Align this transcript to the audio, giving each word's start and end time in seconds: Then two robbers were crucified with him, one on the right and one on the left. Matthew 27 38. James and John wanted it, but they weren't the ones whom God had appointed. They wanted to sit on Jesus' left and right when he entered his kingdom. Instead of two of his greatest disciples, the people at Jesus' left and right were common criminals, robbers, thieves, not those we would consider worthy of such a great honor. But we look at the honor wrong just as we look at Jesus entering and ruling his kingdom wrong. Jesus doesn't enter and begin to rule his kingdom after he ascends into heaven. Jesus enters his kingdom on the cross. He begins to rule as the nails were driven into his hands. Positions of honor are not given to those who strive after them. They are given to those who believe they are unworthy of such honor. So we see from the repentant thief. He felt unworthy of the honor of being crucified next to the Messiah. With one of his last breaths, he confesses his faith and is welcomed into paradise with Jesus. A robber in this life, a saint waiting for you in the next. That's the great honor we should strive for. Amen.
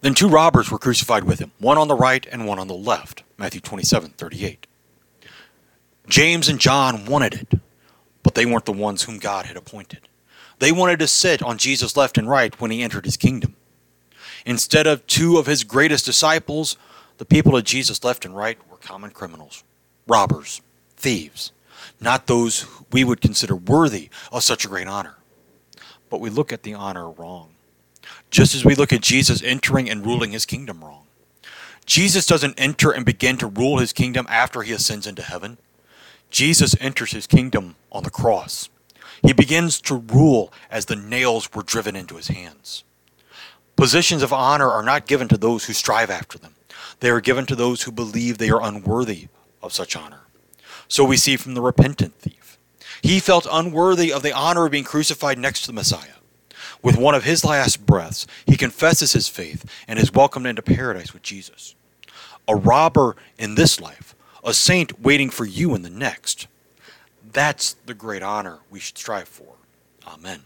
Then 0.00 0.14
two 0.14 0.28
robbers 0.28 0.70
were 0.70 0.78
crucified 0.78 1.24
with 1.24 1.40
him, 1.40 1.52
one 1.58 1.76
on 1.76 1.88
the 1.88 1.94
right 1.94 2.26
and 2.30 2.46
one 2.46 2.58
on 2.58 2.68
the 2.68 2.74
left. 2.74 3.22
Matthew 3.36 3.60
27 3.60 4.10
38. 4.10 4.66
James 6.08 6.48
and 6.48 6.58
John 6.58 7.04
wanted 7.04 7.34
it, 7.34 7.60
but 8.22 8.34
they 8.34 8.46
weren't 8.46 8.64
the 8.64 8.72
ones 8.72 9.02
whom 9.02 9.18
God 9.18 9.46
had 9.46 9.56
appointed. 9.56 10.08
They 10.58 10.72
wanted 10.72 10.98
to 10.98 11.06
sit 11.06 11.42
on 11.42 11.58
Jesus' 11.58 11.96
left 11.96 12.18
and 12.18 12.28
right 12.28 12.58
when 12.60 12.70
he 12.70 12.82
entered 12.82 13.04
his 13.04 13.16
kingdom. 13.16 13.56
Instead 14.44 14.86
of 14.86 15.06
two 15.06 15.36
of 15.36 15.46
his 15.46 15.64
greatest 15.64 16.04
disciples, 16.04 16.76
the 17.18 17.24
people 17.24 17.56
at 17.56 17.64
Jesus' 17.64 18.02
left 18.02 18.24
and 18.24 18.34
right 18.34 18.58
were 18.70 18.76
common 18.78 19.10
criminals, 19.10 19.62
robbers, 20.06 20.62
thieves, 20.96 21.52
not 22.00 22.26
those 22.26 22.66
we 22.90 23.04
would 23.04 23.20
consider 23.20 23.54
worthy 23.54 24.08
of 24.32 24.42
such 24.42 24.64
a 24.64 24.68
great 24.68 24.88
honor. 24.88 25.16
But 26.08 26.20
we 26.20 26.30
look 26.30 26.52
at 26.52 26.62
the 26.62 26.74
honor 26.74 27.10
wrong 27.10 27.50
just 28.30 28.54
as 28.54 28.64
we 28.64 28.74
look 28.74 28.92
at 28.92 29.00
Jesus 29.00 29.42
entering 29.42 29.90
and 29.90 30.06
ruling 30.06 30.32
his 30.32 30.46
kingdom 30.46 30.84
wrong. 30.84 31.04
Jesus 31.84 32.26
doesn't 32.26 32.58
enter 32.58 32.90
and 32.90 33.04
begin 33.04 33.36
to 33.38 33.46
rule 33.46 33.78
his 33.78 33.92
kingdom 33.92 34.26
after 34.28 34.62
he 34.62 34.72
ascends 34.72 35.06
into 35.06 35.22
heaven. 35.22 35.58
Jesus 36.30 36.76
enters 36.80 37.10
his 37.10 37.26
kingdom 37.26 37.74
on 37.90 38.04
the 38.04 38.10
cross. 38.10 38.68
He 39.22 39.32
begins 39.32 39.80
to 39.82 39.96
rule 39.96 40.52
as 40.70 40.86
the 40.86 40.96
nails 40.96 41.52
were 41.52 41.62
driven 41.62 41.96
into 41.96 42.16
his 42.16 42.28
hands. 42.28 42.84
Positions 43.76 44.22
of 44.22 44.32
honor 44.32 44.70
are 44.70 44.84
not 44.84 45.06
given 45.06 45.26
to 45.28 45.36
those 45.36 45.64
who 45.64 45.72
strive 45.72 46.10
after 46.10 46.38
them. 46.38 46.54
They 47.00 47.10
are 47.10 47.20
given 47.20 47.46
to 47.46 47.56
those 47.56 47.82
who 47.82 47.92
believe 47.92 48.38
they 48.38 48.50
are 48.50 48.62
unworthy 48.62 49.28
of 49.62 49.72
such 49.72 49.96
honor. 49.96 50.20
So 50.86 51.04
we 51.04 51.16
see 51.16 51.36
from 51.36 51.54
the 51.54 51.62
repentant 51.62 52.14
thief. 52.14 52.58
He 53.02 53.20
felt 53.20 53.46
unworthy 53.50 54.12
of 54.12 54.22
the 54.22 54.32
honor 54.32 54.66
of 54.66 54.72
being 54.72 54.84
crucified 54.84 55.38
next 55.38 55.62
to 55.62 55.66
the 55.68 55.72
Messiah. 55.72 56.19
With 56.82 56.96
one 56.96 57.14
of 57.14 57.24
his 57.24 57.44
last 57.44 57.84
breaths, 57.84 58.26
he 58.46 58.56
confesses 58.56 59.12
his 59.12 59.28
faith 59.28 59.64
and 59.86 59.98
is 59.98 60.12
welcomed 60.12 60.46
into 60.46 60.62
paradise 60.62 61.12
with 61.12 61.22
Jesus. 61.22 61.74
A 62.48 62.56
robber 62.56 63.16
in 63.38 63.54
this 63.54 63.80
life, 63.80 64.14
a 64.42 64.54
saint 64.54 65.00
waiting 65.00 65.30
for 65.30 65.44
you 65.44 65.74
in 65.74 65.82
the 65.82 65.90
next. 65.90 66.46
That's 67.32 67.74
the 67.86 67.94
great 67.94 68.22
honor 68.22 68.60
we 68.70 68.80
should 68.80 68.98
strive 68.98 69.28
for. 69.28 69.54
Amen. 70.06 70.42